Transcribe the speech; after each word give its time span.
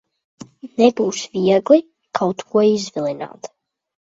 Nebūs 0.81 1.19
viegli 1.35 1.79
kaut 2.21 2.43
ko 2.55 2.65
izvilināt. 2.71 3.53